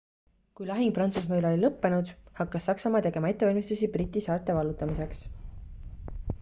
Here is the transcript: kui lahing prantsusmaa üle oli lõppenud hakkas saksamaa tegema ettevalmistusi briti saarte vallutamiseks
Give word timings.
kui 0.59 0.67
lahing 0.69 0.93
prantsusmaa 0.95 1.41
üle 1.41 1.49
oli 1.49 1.59
lõppenud 1.65 2.09
hakkas 2.41 2.67
saksamaa 2.71 3.03
tegema 3.09 3.33
ettevalmistusi 3.35 3.93
briti 3.97 4.27
saarte 4.31 4.59
vallutamiseks 4.61 5.25